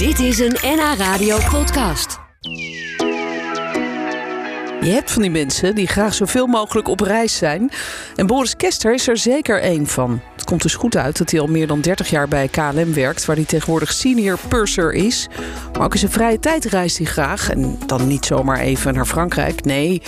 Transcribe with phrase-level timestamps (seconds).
[0.00, 2.18] Dit is een NH Radio podcast.
[4.80, 7.70] Je hebt van die mensen die graag zoveel mogelijk op reis zijn.
[8.16, 10.20] En Boris Kester is er zeker één van.
[10.32, 13.24] Het komt dus goed uit dat hij al meer dan 30 jaar bij KLM werkt,
[13.24, 15.28] waar hij tegenwoordig senior purser is.
[15.72, 17.50] Maar ook in zijn vrije tijd reist hij graag.
[17.50, 19.64] En dan niet zomaar even naar Frankrijk.
[19.64, 20.02] Nee,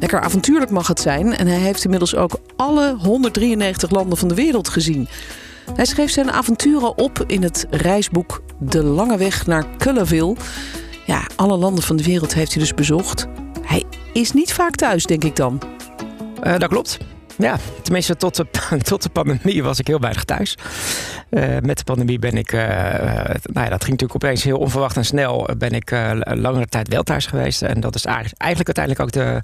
[0.00, 1.36] lekker avontuurlijk mag het zijn.
[1.36, 5.08] En hij heeft inmiddels ook alle 193 landen van de wereld gezien.
[5.74, 10.36] Hij schreef zijn avonturen op in het reisboek De Lange Weg naar Culleville.
[11.06, 13.26] Ja, alle landen van de wereld heeft hij dus bezocht.
[13.62, 15.62] Hij is niet vaak thuis, denk ik dan.
[16.44, 16.98] Uh, dat klopt.
[17.38, 18.46] Ja, tenminste tot de,
[18.82, 20.56] tot de pandemie was ik heel weinig thuis.
[21.30, 24.96] Uh, met de pandemie ben ik, uh, nou ja, dat ging natuurlijk opeens heel onverwacht
[24.96, 25.90] en snel, ben ik
[26.24, 27.62] langere tijd wel thuis geweest.
[27.62, 29.40] En dat is eigenlijk, uiteindelijk ook de,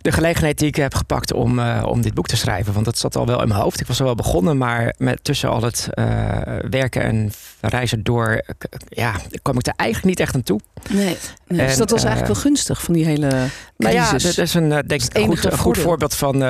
[0.00, 2.72] de gelegenheid die ik heb gepakt om, om dit boek te schrijven.
[2.72, 3.80] Want dat zat al wel in mijn hoofd.
[3.80, 5.88] Ik was al wel begonnen, maar met, tussen al het
[6.70, 8.42] werken en reizen door,
[8.88, 10.60] ja, kwam ik er eigenlijk niet echt aan toe.
[10.90, 13.50] Nee, nee en, dus dat was eigenlijk wel gunstig van die hele crisis.
[13.76, 16.42] Nou ja, dat is een, denk ik, een goed, goed voorbeeld van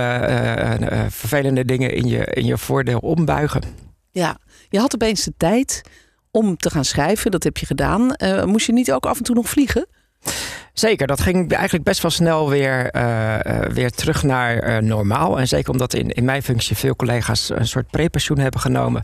[1.08, 3.62] vervelende dingen in je, in je voordeel ombuigen.
[4.10, 4.38] Ja,
[4.68, 5.82] je had opeens de tijd
[6.30, 7.30] om te gaan schrijven.
[7.30, 8.14] Dat heb je gedaan.
[8.16, 9.86] Uh, moest je niet ook af en toe nog vliegen?
[10.72, 13.38] Zeker, dat ging eigenlijk best wel snel weer, uh,
[13.72, 15.38] weer terug naar normaal.
[15.38, 19.02] En zeker omdat in, in mijn functie veel collega's een soort prepensioen hebben genomen.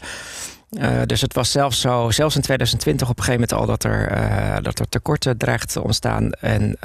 [1.06, 4.62] dus het was zelfs zo, zelfs in 2020 op een gegeven moment al dat er,
[4.62, 6.32] dat er tekorten dreigt te ontstaan.
[6.32, 6.76] En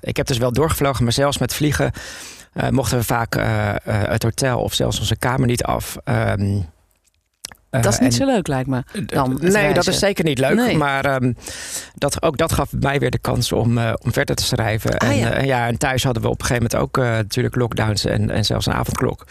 [0.00, 1.92] ik heb dus wel doorgevlogen, maar zelfs met vliegen
[2.70, 3.34] mochten we vaak
[3.84, 5.96] het hotel of zelfs onze kamer niet af.
[6.04, 6.66] Um,
[7.70, 8.82] dat is niet zo leuk, lijkt me.
[9.06, 10.76] Dan nee, dat is zeker niet leuk.
[10.76, 11.36] Maar um,
[11.94, 14.98] dat, ook dat gaf mij weer de kans om, uh, om verder te schrijven.
[14.98, 15.38] Ah, en, ja.
[15.38, 15.66] Uh, ja.
[15.66, 18.66] en thuis hadden we op een gegeven moment ook uh, natuurlijk lockdowns en, en zelfs
[18.66, 19.26] een avondklok.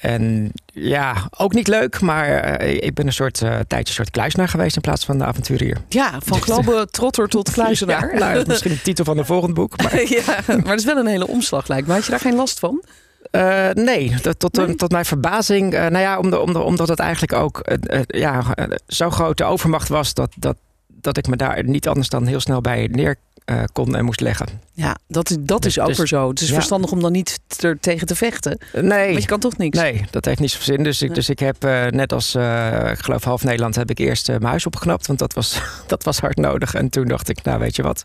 [0.00, 4.76] En ja, ook niet leuk, maar ik ben een soort tijdje een soort kluisenaar geweest
[4.76, 5.76] in plaats van de avonturier.
[5.88, 8.12] Ja, van globe trotter tot kluisenaar.
[8.14, 9.82] ja, nou, misschien de titel van de volgende boek.
[9.82, 10.02] Maar...
[10.18, 11.92] ja, maar dat is wel een hele omslag lijkt me.
[11.92, 12.82] Had je daar geen last van?
[13.30, 15.74] Uh, nee, tot, tot, tot, mijn verbazing.
[15.74, 18.42] Uh, nou ja, omdat, omdat het eigenlijk ook uh, ja,
[18.86, 20.56] zo'n grote overmacht was dat, dat,
[20.86, 23.16] dat ik me daar niet anders dan heel snel bij neer
[23.50, 24.46] uh, kon en moest leggen.
[24.72, 26.28] Ja, dat is, dat is dus- ook dus, weer zo.
[26.28, 28.58] Het is verstandig om dan niet er tegen te vechten.
[28.72, 29.08] Nee.
[29.08, 29.78] Want je kan toch niks.
[29.78, 30.84] Nee, dat heeft niet zoveel zin.
[30.84, 33.98] Dus ik, dus ik heb uh, net als, uh, ik geloof half Nederland, heb ik
[33.98, 35.06] eerst mijn huis opgeknapt.
[35.06, 36.74] Want dat was, dat was hard nodig.
[36.74, 38.04] En toen dacht ik, nou weet je wat.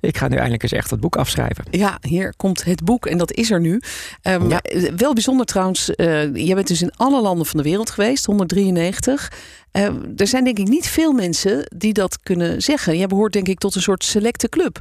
[0.00, 1.64] Ik ga nu eindelijk eens echt het boek afschrijven.
[1.70, 3.80] Ja, hier komt het boek en dat is er nu.
[4.22, 4.60] Um, ja.
[4.96, 5.90] Wel bijzonder trouwens,
[6.32, 9.30] jij bent dus in alle landen van de wereld geweest, 193.
[9.76, 12.96] Uh, er zijn denk ik niet veel mensen die dat kunnen zeggen.
[12.96, 14.80] Jij behoort denk ik tot een soort selecte club.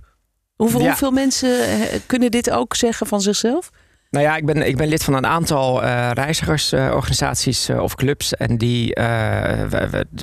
[0.56, 0.88] Hoeveel, ja.
[0.88, 3.70] hoeveel mensen eh, kunnen dit ook zeggen van zichzelf?
[4.10, 8.34] Nou ja, ik ben, ik ben lid van een aantal uh, reizigersorganisaties uh, of clubs.
[8.34, 8.94] En die,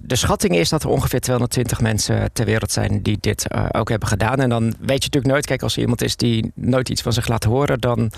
[0.03, 4.09] de schatting is dat er ongeveer 220 mensen ter wereld zijn die dit ook hebben
[4.09, 4.41] gedaan.
[4.41, 7.13] En dan weet je natuurlijk nooit, kijk, als er iemand is die nooit iets van
[7.13, 8.13] zich laat horen, dan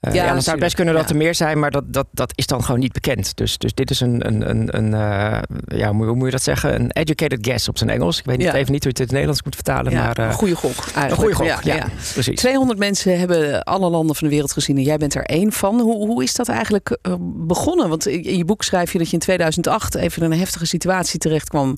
[0.00, 2.06] uh, ja, ja, dan zou het best kunnen dat er meer zijn, maar dat, dat,
[2.12, 3.36] dat is dan gewoon niet bekend.
[3.36, 6.74] Dus, dus dit is een, een, een, een uh, ja, hoe moet je dat zeggen?
[6.74, 8.18] Een educated guess op zijn Engels.
[8.18, 8.54] Ik weet niet, ja.
[8.54, 9.92] even niet hoe je het in het Nederlands moet vertalen.
[9.92, 11.10] maar, uh, een goede gok eigenlijk.
[11.10, 12.38] Een goede gok, ja, precies.
[12.38, 15.80] 200 mensen hebben alle landen van de wereld gezien en jij bent er één van.
[15.80, 16.98] Hoe, hoe is dat eigenlijk
[17.46, 17.88] begonnen?
[17.88, 21.18] Want in je boek schrijf je dat je in 2008 even in een heftige situatie
[21.18, 21.76] terecht kwam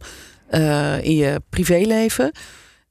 [1.00, 2.32] in je privéleven.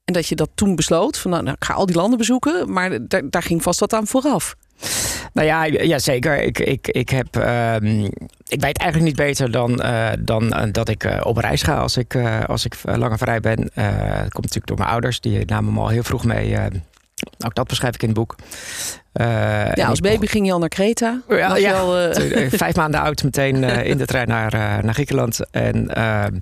[0.04, 3.06] En dat je dat toen besloot van nou, ik ga al die landen bezoeken, maar
[3.08, 4.54] daar, daar ging vast wat aan vooraf.
[5.32, 6.42] Nou ja, ja zeker.
[6.42, 7.74] Ik, ik, ik, heb, uh,
[8.46, 11.76] ik weet eigenlijk niet beter dan, uh, dan uh, dat ik uh, op reis ga
[11.76, 13.56] als ik, als ik langer vrij ben.
[13.56, 15.20] dat komt natuurlijk door mijn ouders.
[15.20, 16.58] Die namen me al heel vroeg mee.
[17.44, 18.36] ook dat beschrijf ik in het boek.
[19.74, 21.20] ja, als baby ging je al naar Kreta?
[21.28, 22.12] Ja, ja al,
[22.64, 24.50] vijf maanden oud meteen in de trein naar,
[24.84, 25.40] naar Griekenland.
[25.50, 26.38] En, ehm,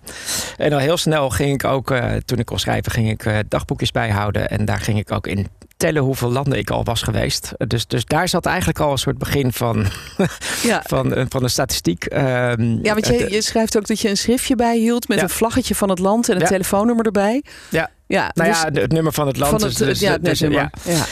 [0.57, 4.51] en al heel snel ging ik ook, toen ik kon schrijven, ging ik dagboekjes bijhouden.
[4.51, 5.47] En daar ging ik ook in
[5.81, 7.53] tellen hoeveel landen ik al was geweest.
[7.57, 9.87] Dus, dus daar zat eigenlijk al een soort begin van,
[10.63, 10.83] ja.
[10.87, 12.05] van, eh, van de statistiek.
[12.05, 15.75] Um, ja, want je, je schrijft ook dat je een schriftje bijhield met een vlaggetje
[15.75, 17.43] van het land en een telefoonnummer erbij.
[17.69, 17.91] Ja.
[18.07, 19.51] Ja, nou dus, ja, het nummer van het land.
[19.51, 20.71] Van het, dus, dus, ja, het dus, ja.
[20.85, 21.05] ja.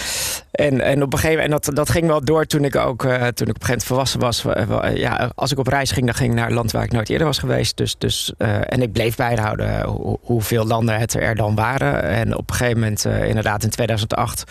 [0.51, 3.05] En, en op een gegeven moment, en dat, dat ging wel door toen ik ook,
[3.05, 4.45] uh, toen ik op een gegeven moment volwassen was.
[4.45, 6.93] Uh, ja, als ik op reis ging, dan ging ik naar een land waar ik
[6.93, 7.77] nooit eerder was geweest.
[7.77, 12.03] Dus, dus, en ik bleef bijhouden hoe, hoeveel landen het er dan waren.
[12.03, 14.45] En op een gegeven moment, inderdaad in 2008,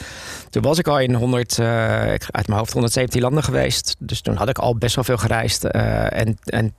[0.50, 3.96] toen was ik al in 100, uit mijn hoofd 117 landen geweest.
[4.00, 5.64] Dus toen had ik al best wel veel gereisd.
[5.64, 6.74] en, en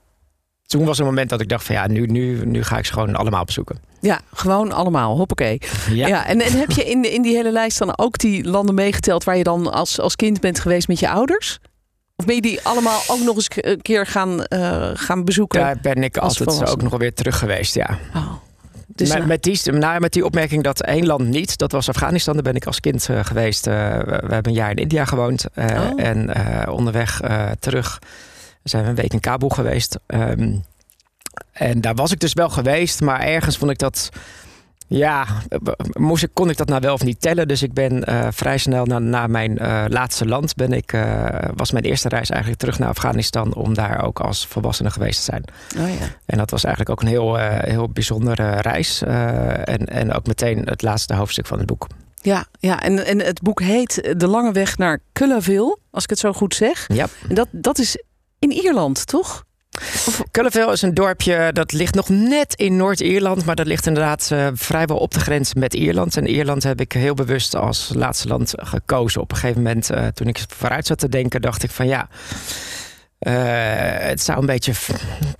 [0.68, 2.92] toen was een moment dat ik dacht van ja, nu, nu, nu ga ik ze
[2.92, 3.78] gewoon allemaal bezoeken.
[4.00, 5.16] Ja, gewoon allemaal.
[5.16, 5.60] Hoppakee.
[5.90, 6.06] Ja.
[6.06, 9.24] ja en, en heb je in, in die hele lijst dan ook die landen meegeteld
[9.24, 11.58] waar je dan als, als kind bent geweest met je ouders?
[12.16, 15.60] Of ben je die allemaal ook nog eens een keer gaan, uh, gaan bezoeken?
[15.60, 17.98] Daar ben ik altijd ook nog weer terug geweest, ja.
[18.14, 18.32] Oh.
[18.86, 21.88] Dus met, nou- met, die, nou, met die opmerking dat één land niet, dat was
[21.88, 22.34] Afghanistan.
[22.34, 23.66] Daar ben ik als kind eh, geweest.
[23.66, 25.44] Eh, we, we hebben een jaar in India gewoond.
[25.54, 26.04] Eh, Oh.
[26.04, 27.98] En eh, onderweg eh, terug
[28.68, 29.98] zijn we een week in Kabul geweest.
[30.06, 30.56] Ehm,
[31.52, 34.10] en daar was ik dus wel geweest, maar ergens vond ik dat.
[34.90, 35.26] Ja,
[35.92, 37.48] moest ik, kon ik dat nou wel of niet tellen?
[37.48, 41.26] Dus ik ben eh, vrij snel na, na mijn eh, laatste land ben ik, eh,
[41.54, 45.24] was mijn eerste reis eigenlijk terug naar Afghanistan om daar ook als volwassene geweest te
[45.24, 45.44] zijn.
[45.78, 46.06] Oh ja.
[46.26, 49.02] En dat was eigenlijk ook een heel, heel bijzondere reis.
[49.02, 51.86] en, en ook meteen het laatste hoofdstuk van het boek.
[52.22, 56.18] Ja, ja en, en het boek heet De Lange Weg naar Cullaville, als ik het
[56.18, 56.84] zo goed zeg.
[56.92, 57.06] Ja.
[57.28, 58.02] En dat, dat is
[58.38, 59.46] in Ierland, toch?
[60.30, 63.44] Cullevel is een dorpje dat ligt nog net in Noord-Ierland.
[63.44, 66.16] Maar dat ligt inderdaad eh, vrijwel op de grens met Ierland.
[66.16, 69.20] En Ierland heb ik heel bewust als laatste land gekozen.
[69.20, 72.08] Op een gegeven moment, eh, toen ik vooruit zat te denken, dacht ik van ja.
[73.18, 73.32] Eh,
[73.98, 74.72] het zou een beetje,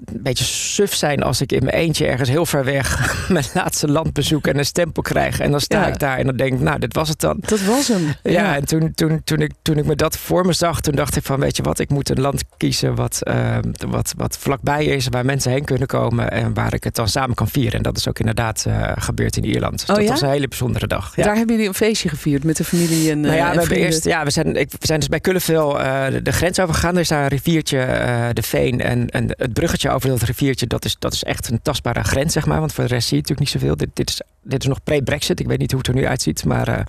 [0.04, 2.98] een beetje suf zijn als ik in mijn eentje ergens heel ver weg
[3.28, 5.40] mijn laatste land bezoek en een stempel krijg.
[5.40, 5.86] En dan sta Ja.
[5.86, 7.36] ik daar en dan denk ik, nou, dit was het dan.
[7.40, 8.14] Dat was hem.
[8.22, 11.16] Ja, en toen, toen, toen, ik, toen ik me dat voor me zag, toen dacht
[11.16, 13.56] ik van, weet je wat, ik moet een land kiezen wat, eh,
[13.88, 17.34] wat, wat vlakbij is, waar mensen heen kunnen komen en waar ik het dan samen
[17.34, 17.72] kan vieren.
[17.72, 19.78] En dat is ook inderdaad eh, gebeurd in Ierland.
[19.80, 20.10] Dus Oh dat ja?
[20.10, 21.16] was een hele bijzondere dag.
[21.16, 21.22] Ja.
[21.22, 23.60] Daar hebben jullie een feestje gevierd met de familie en, Nou eh, ja, en we,
[23.60, 26.60] hebben eerst, ja we, zijn, ik, we zijn dus bij Kulleveel eh, de, de grens
[26.60, 26.94] overgegaan.
[26.94, 28.80] Er is daar een riviertje, eh, de Veen.
[28.80, 32.32] En, en het bruggetje over dat riviertje, dat is, dat is echt een tastbare grens,
[32.32, 32.60] zeg maar.
[32.60, 33.76] Want voor de rest zie je natuurlijk niet zoveel.
[33.76, 35.40] Dit, dit, is, dit is nog pre-Brexit.
[35.40, 36.68] Ik weet niet hoe het er nu uitziet, maar...
[36.68, 36.80] eh,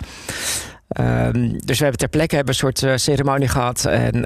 [0.88, 3.84] ehm, dus we hebben ter plekke hebben een soort eh, ceremonie gehad.
[3.84, 4.20] En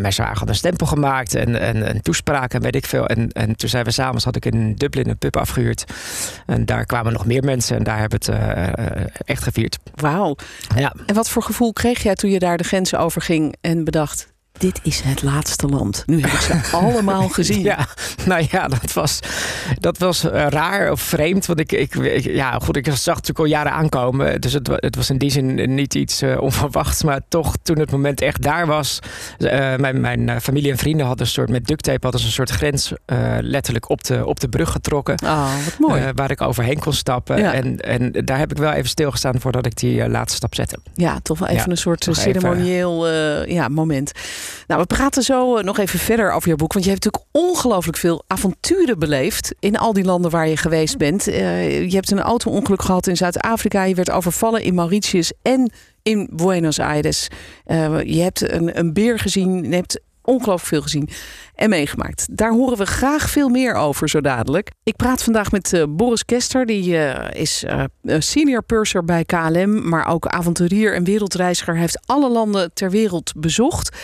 [0.00, 3.06] mijn zwager had een stempel gemaakt en, en toespraak en weet ik veel.
[3.06, 5.84] En, en toen zijn we s'avonds, had ik in Dublin een pub afgehuurd.
[6.46, 9.78] En daar kwamen nog meer mensen en daar hebben we het echt gevierd.
[9.94, 10.36] Wauw.
[10.76, 10.94] Ja.
[11.06, 14.36] En wat voor gevoel kreeg jij toen je daar de grenzen over ging en bedacht...
[14.52, 16.02] dit is het laatste land.
[16.06, 17.62] Nu heb ik ze allemaal gezien.
[17.62, 17.86] Ja,
[18.26, 19.18] nou ja, dat was,
[19.74, 21.46] dat was eh, raar of vreemd.
[21.46, 24.40] Want ik, ik, ja, goed, ik zag het natuurlijk al jaren aankomen.
[24.40, 27.02] Dus het, het was in die zin niet iets eh, onverwachts.
[27.02, 28.98] Maar toch, toen het moment echt daar was.
[29.38, 32.26] eh, mijn mijn eh, familie en vrienden hadden een soort met duct tape hadden ze
[32.26, 35.18] een soort grens eh, letterlijk op de, op de brug getrokken.
[35.24, 36.02] Oh, wat mooi.
[36.02, 37.38] eh, waar ik overheen kon stappen.
[37.38, 37.52] Ja.
[37.52, 40.78] En, en daar heb ik wel even stilgestaan voordat ik die eh, laatste stap zette.
[40.94, 44.12] Ja, toch wel even Ja, een soort eh, ceremonieel eh, ja, moment.
[44.68, 46.72] Nou, we praten zo eh, nog even verder over je boek.
[46.72, 50.96] Want je hebt natuurlijk ongelooflijk veel avonturen beleefd in al die landen waar je geweest
[50.96, 51.26] bent.
[51.26, 53.82] Eh, je hebt een auto-ongeluk gehad in Zuid-Afrika.
[53.82, 55.72] Je werd overvallen in Mauritius en
[56.02, 57.28] in Buenos Aires.
[57.64, 59.64] Eh, je hebt een, een beer gezien.
[59.64, 61.08] Je hebt ongelooflijk veel gezien
[61.54, 62.26] en meegemaakt.
[62.30, 64.70] Daar horen we graag veel meer over zo dadelijk.
[64.82, 66.66] Ik praat vandaag met Boris Kester.
[66.66, 66.96] Die
[67.32, 67.64] is
[68.18, 71.72] senior purser bij KLM, maar ook avonturier en wereldreiziger.
[71.72, 73.96] Hij heeft alle landen ter wereld bezocht.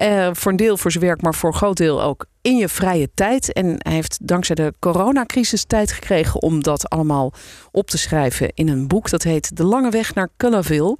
[0.00, 2.68] Eh, voor een deel voor zijn werk, maar voor een groot deel ook in je
[2.68, 3.52] vrije tijd.
[3.52, 7.32] En hij heeft dankzij de coronacrisis tijd gekregen om dat allemaal
[7.70, 9.10] op te schrijven in een boek.
[9.10, 10.98] Dat heet De Lange Weg naar Cullaville.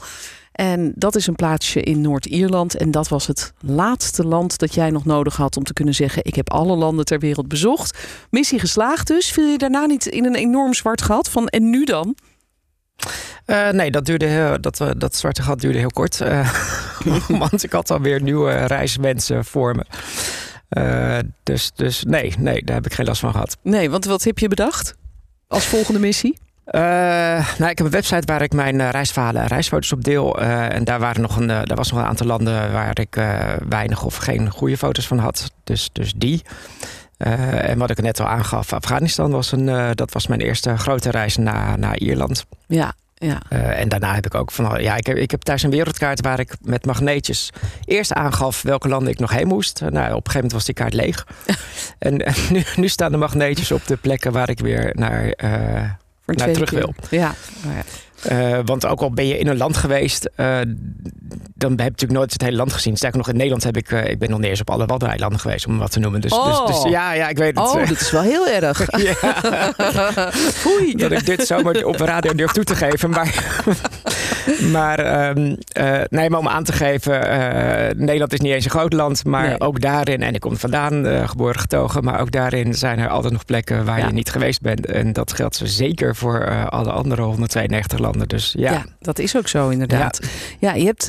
[0.52, 2.76] En dat is een plaatsje in Noord-Ierland.
[2.76, 6.24] En dat was het laatste land dat jij nog nodig had om te kunnen zeggen:
[6.24, 7.98] Ik heb alle landen ter wereld bezocht.
[8.30, 9.30] Missie geslaagd dus.
[9.30, 12.14] Viel je daarna niet in een enorm zwart gat van en nu dan?
[13.44, 16.20] Eh, nee, dat, duurde dat, eh, dat zwarte gat duurde heel kort.
[16.20, 16.54] eh,
[17.38, 19.84] want ik had alweer nieuwe reiswensen voor me.
[20.70, 23.56] Eh, dus, dus nee, nee, daar heb ik geen last van gehad.
[23.62, 24.94] Nee, want wat heb je bedacht
[25.48, 26.38] als volgende missie?
[26.64, 26.80] Eh,
[27.58, 30.40] nou, ik heb een website waar ik mijn eh, reisverhalen en reisfoto's op deel.
[30.40, 33.14] En daar, waren nog een, daar was nog een aantal landen waar ik
[33.68, 35.50] weinig of geen goede foto's van had.
[35.64, 36.42] Dus, dus die.
[37.16, 41.36] En wat ik net al aangaf, Afghanistan was, een, dat was mijn eerste grote reis
[41.36, 42.46] naar, naar Ierland.
[42.66, 43.40] Ja, ja.
[43.48, 44.82] Eh, en daarna heb ik ook van.
[44.82, 47.50] Ja, ik heb, ik heb thuis een wereldkaart waar ik met magneetjes
[47.84, 49.80] eerst aangaf welke landen ik nog heen moest.
[49.80, 51.26] Nou, op een gegeven moment was die kaart leeg.
[51.98, 55.28] en en nu, nu staan de magneetjes op de plekken waar ik weer naar.
[55.30, 55.50] eh,
[56.26, 56.88] naar terug keer.
[57.10, 57.34] Ja.
[57.66, 57.82] Oh ja.
[58.22, 60.58] Eh, want ook al ben je in een land geweest, eh,
[61.54, 62.96] dan heb je natuurlijk nooit het hele land gezien.
[62.96, 65.40] Sterker nog, in Nederland heb ik, eh, ik ben nog niet eens op alle Waddeneilanden
[65.40, 66.20] geweest, om wat te noemen.
[66.20, 66.66] Dus, Oh.
[66.66, 67.68] dus, dus ja, ja, ik weet het.
[67.68, 68.78] Oh, dat is wel heel erg.
[70.62, 70.94] Foei.
[70.94, 73.10] dat ik dit zomaar op de radio durf toe te geven.
[73.10, 73.62] Maar,
[74.72, 78.70] maar, ehm, eh, nee, maar om aan te geven, eh, Nederland is niet eens een
[78.70, 79.60] groot land, maar Nee.
[79.60, 83.32] ook daarin, en ik kom vandaan, eh, geboren getogen, maar ook daarin zijn er altijd
[83.32, 84.06] nog plekken waar Ja.
[84.06, 84.86] je niet geweest bent.
[84.86, 88.28] En dat geldt zeker voor alle andere 192 landen.
[88.28, 88.72] Dus ja.
[88.72, 88.84] Ja.
[89.00, 90.20] dat is ook zo inderdaad.
[90.58, 91.06] Ja, je hebt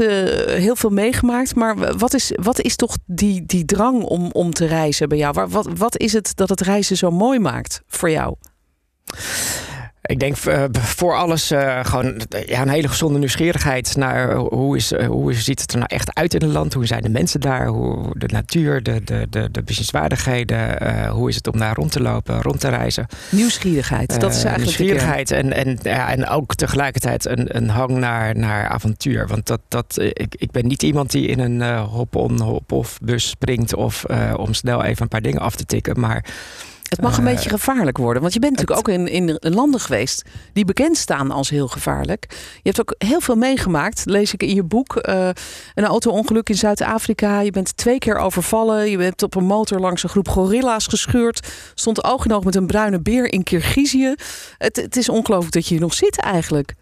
[0.48, 4.66] heel veel meegemaakt, maar wat is, wat is toch die, die drang om, om te
[4.66, 5.48] reizen bij jou?
[5.50, 8.36] Wat, wat is het dat het reizen zo mooi maakt voor jou?
[10.02, 14.96] Ik denk uh, voor alles uh, gewoon ja, een hele gezonde nieuwsgierigheid naar hoe, is,
[14.96, 16.74] hoe ziet het er nou echt uit in het land?
[16.74, 17.68] Hoe zijn de mensen daar?
[17.68, 21.08] Hoe, de natuur, de, de, de, de bezienswaardigheden.
[21.08, 23.06] hoe is het om daar rond te lopen, rond te reizen?
[23.30, 28.38] Nieuwsgierigheid, dat is eigenlijk Nieuwsgierigheid en, en, ja, en ook tegelijkertijd een, een hang naar,
[28.38, 29.28] naar avontuur.
[29.28, 33.76] Want dat, dat, ik, ik ben niet iemand die in een hop-on, hop-off bus springt...
[33.76, 34.06] of
[34.36, 36.26] om snel even een paar dingen af te tikken, maar...
[36.92, 38.22] Het mag een beetje gevaarlijk worden.
[38.22, 40.22] Want je bent natuurlijk ook in, in landen geweest
[40.54, 42.26] die bekend staan als heel gevaarlijk.
[42.30, 45.08] Je hebt ook heel veel meegemaakt, lees ik in je boek.
[45.10, 45.30] Uh,
[45.74, 47.40] een auto-ongeluk in Zuid-Afrika.
[47.40, 48.90] Je bent twee keer overvallen.
[48.90, 51.48] Je bent op een motor langs een groep gorilla's gescheurd.
[51.74, 54.16] Stond oog in oog met een bruine beer in Kirgizië.
[54.58, 56.74] Het, het is ongelooflijk dat je hier nog zit eigenlijk.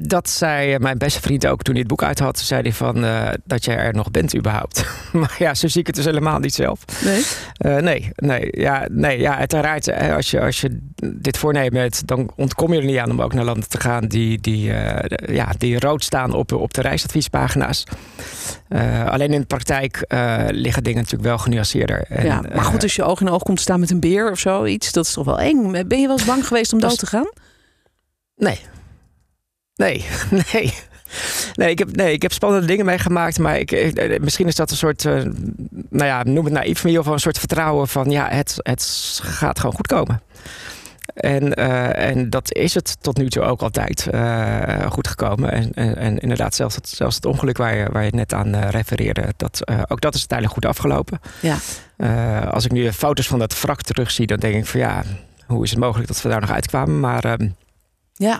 [0.00, 2.38] Dat zei eh, mijn beste vriend ook toen hij het boek uit had.
[2.38, 4.84] Zei hij van uh, dat jij er nog bent überhaupt.
[5.12, 6.84] maar ja, zo zie ik het dus helemaal niet zelf.
[7.04, 7.22] Nee?
[7.66, 9.92] Uh, nee, nee, ja, nee, ja, uiteraard.
[9.92, 10.78] Als je, als je
[11.14, 14.06] dit voornemen hebt, dan ontkom je er niet aan om ook naar landen te gaan
[14.06, 17.84] die, die, uh, ja, die rood staan op, op de reisadviespagina's.
[19.06, 20.04] alleen in de praktijk
[20.50, 22.04] liggen dingen natuurlijk wel genuanceerder.
[22.08, 24.38] En, ja, maar goed, als je oog in oog komt staan met een beer of
[24.38, 25.72] zoiets, dat is toch wel eng.
[25.72, 27.30] Ben je wel eens bang geweest om dood te gaan?
[28.36, 28.58] Nee,
[29.78, 30.04] Nee,
[30.52, 30.74] nee.
[31.54, 34.70] Nee ik, heb, nee, ik heb spannende dingen meegemaakt, maar ik, eh, misschien is dat
[34.70, 35.22] een soort, uh,
[35.90, 39.58] nou ja, noem het naïef, maar in een soort vertrouwen van, ja, het, het gaat
[39.58, 40.22] gewoon goed komen.
[41.14, 45.52] En, uh, en dat is het tot nu toe ook altijd uh, goed gekomen.
[45.52, 48.56] En, en, en, inderdaad, zelfs het, zelfs het ongeluk waar je, waar je net aan
[48.56, 51.20] refereerde, dat, ook dat is uiteindelijk goed afgelopen.
[51.40, 51.56] Ja.
[52.40, 55.02] als ik nu foto's van dat wrak terugzie, dan denk ik van ja,
[55.46, 57.00] hoe is het mogelijk dat we daar nog uitkwamen?
[57.00, 57.48] Maar ehm,
[58.14, 58.38] ja.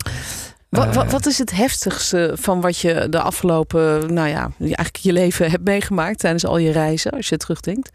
[0.68, 5.12] Wat, wat, wat, is het heftigste van wat je de afgelopen, nou ja, eigenlijk je
[5.12, 7.90] leven hebt meegemaakt tijdens al je reizen, als je terugdenkt?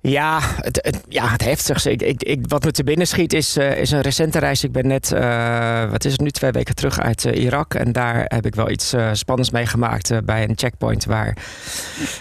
[0.00, 1.90] Ja, het, het, ja, het heftigste.
[1.90, 4.64] Ik, ik, ik, wat me te binnen schiet is, uh, is een recente reis.
[4.64, 7.74] Ik ben net, uh, wat is het nu, twee weken terug uit uh, Irak.
[7.74, 11.36] En daar heb ik wel iets spannends meegemaakt bij een checkpoint waar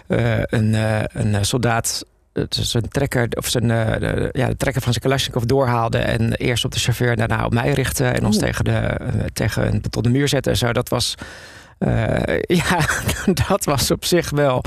[0.08, 0.74] een,
[1.14, 2.06] een soldaat
[2.50, 5.98] zijn trekker, of zijn, uh, de, ja, de trekker van zijn Kalashnikov doorhaalde.
[5.98, 8.06] En eerst op de chauffeur en daarna op mij richtte.
[8.06, 10.74] En ons tegen, de, uh, tegen een betonnen muur zette en zo.
[10.74, 11.16] Dat was.
[11.80, 12.18] Uh,
[12.64, 12.80] ja,
[13.48, 14.64] dat was op zich wel,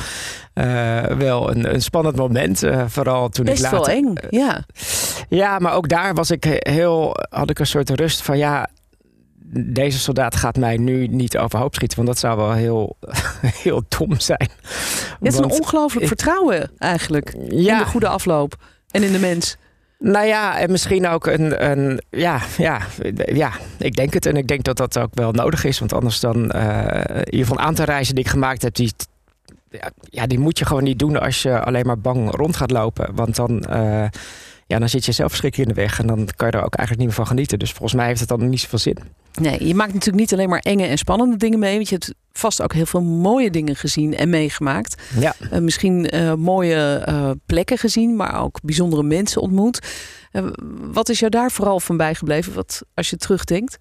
[1.18, 2.62] wel een, een spannend moment.
[2.86, 3.78] vooral toen Best ik later...
[3.78, 4.64] wel eng, ja.
[5.28, 8.68] Ja, maar ook daar was ik heel, had ik een soort rust van ja,
[9.52, 11.96] deze soldaat gaat mij nu niet overhoop schieten.
[11.96, 12.96] Want dat zou wel heel,
[13.64, 14.48] heel dom zijn.
[15.20, 17.34] Het is een ongelooflijk vertrouwen eigenlijk.
[17.48, 17.72] Ja.
[17.72, 18.56] In de goede afloop
[18.90, 19.56] en in de mens.
[19.98, 22.80] Nou ja, en misschien ook een, een ja, ja,
[23.24, 24.26] ja, ik denk het.
[24.26, 25.78] En ik denk dat dat ook wel nodig is.
[25.78, 26.72] Want anders dan, uh,
[27.08, 28.92] in ieder geval een aantal reizen die ik gemaakt heb, die,
[30.10, 33.14] ja, die moet je gewoon niet doen als je alleen maar bang rond gaat lopen.
[33.14, 34.04] Want dan, uh,
[34.66, 36.74] ja, dan zit je zelf verschrikkelijk in de weg en dan kan je er ook
[36.74, 37.58] eigenlijk niet meer van genieten.
[37.58, 38.98] Dus volgens mij heeft het dan niet zoveel zin.
[39.40, 41.74] Nee, je maakt natuurlijk niet alleen maar enge en spannende dingen mee.
[41.74, 45.02] Want je hebt vast ook heel veel mooie dingen gezien en meegemaakt.
[45.18, 45.34] Ja.
[45.52, 49.86] Uh, misschien uh, mooie uh, plekken gezien, maar ook bijzondere mensen ontmoet.
[50.92, 53.78] wat is jou daar vooral van bijgebleven, wat, als je terugdenkt?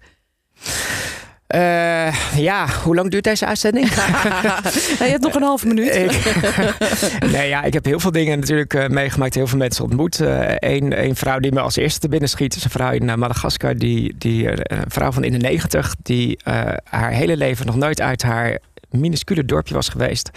[1.54, 3.88] Uh, ja, hoe lang duurt deze uitzending?
[4.98, 5.92] je hebt nog een half minuut.
[7.32, 10.18] nee, ja, ik heb heel veel dingen natuurlijk uh, meegemaakt, heel veel mensen ontmoet.
[10.18, 13.18] Eén uh, een vrouw die me als eerste te binnen schiet is een vrouw in
[13.18, 16.38] Madagaskar, die, die, een vrouw van in de negentig, die
[16.84, 18.58] haar hele leven nog nooit uit haar
[18.90, 20.30] minuscule dorpje was geweest.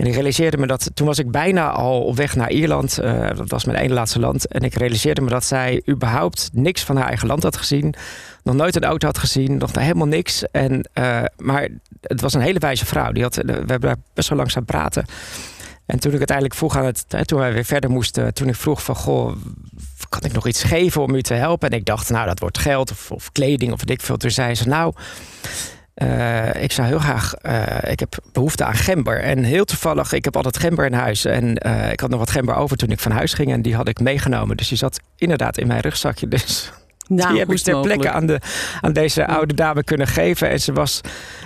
[0.00, 2.98] En ik realiseerde me dat toen was ik bijna al op weg naar Ierland.
[3.02, 4.46] Uh, dat was mijn ene laatste land.
[4.46, 7.94] En ik realiseerde me dat zij überhaupt niks van haar eigen land had gezien.
[8.42, 9.56] Nog nooit een auto had gezien.
[9.56, 10.50] Nog helemaal niks.
[10.50, 11.68] En, uh, maar
[12.00, 13.12] het was een hele wijze vrouw.
[13.12, 15.04] Die had, we hebben daar best wel langzaam praten.
[15.86, 18.82] En toen ik uiteindelijk vroeg aan het, toen wij weer verder moesten, toen ik vroeg
[18.82, 19.36] van goh,
[20.08, 21.70] kan ik nog iets geven om u te helpen?
[21.70, 24.16] En ik dacht, nou, dat wordt geld of, of kleding of wat ik veel.
[24.16, 24.94] Toen zei ze, nou,
[26.02, 29.20] uh, ik zou heel graag, uh, ik heb behoefte aan gember.
[29.20, 31.24] En heel toevallig, ik heb altijd gember in huis.
[31.24, 33.52] En uh, ik had nog wat gember over toen ik van huis ging.
[33.52, 34.56] En die had ik meegenomen.
[34.56, 36.28] Dus die zat inderdaad in mijn rugzakje.
[36.40, 36.72] Dus
[37.18, 38.40] nou, die heb ik ter plekke aan, de,
[38.80, 40.50] aan deze oude dame kunnen geven.
[40.50, 41.00] En ze was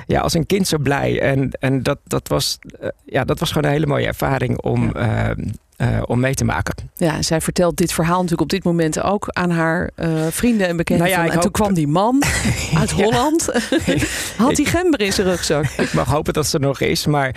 [0.06, 1.20] ja, als een kind zo blij.
[1.20, 2.58] En, en dat, dat, was,
[3.04, 5.34] ja, dat was gewoon een hele mooie ervaring om, ja.
[5.76, 6.90] Uh, om mee te maken.
[6.97, 10.76] Ja, zij vertelt dit verhaal natuurlijk op dit moment ook aan haar uh, vrienden en
[10.76, 11.09] bekenden.
[11.09, 12.23] Nou ja, en toen kwam die man
[12.81, 13.49] uit Holland.
[14.37, 15.64] Had die gember in zijn rugzak.
[15.64, 17.35] ik mag hopen dat ze er nog is, maar,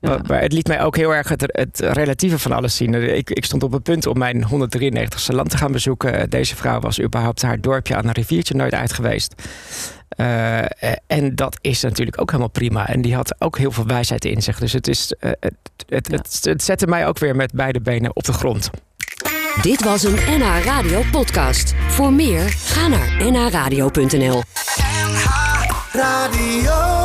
[0.00, 0.20] ja.
[0.26, 2.94] maar, het liet mij ook heel erg het, het, relatieve van alles zien.
[2.94, 6.30] Ik, ik stond op het punt om mijn 193ste land te gaan bezoeken.
[6.30, 9.34] Deze vrouw was überhaupt haar dorpje aan een riviertje nooit uit geweest.
[10.16, 10.62] Uh,
[11.06, 12.88] en dat is natuurlijk ook helemaal prima.
[12.88, 14.58] En die had ook heel veel wijsheid in zich.
[14.58, 15.54] Dus het, is, uh, het,
[15.86, 16.16] het, ja.
[16.16, 18.70] het, het, zette mij ook weer met beide benen op de grond.
[19.62, 21.74] Dit was een NH Radio podcast.
[21.88, 24.42] Voor meer, ga naar nhradio.nl.
[25.04, 25.26] NH
[25.92, 26.97] Radio.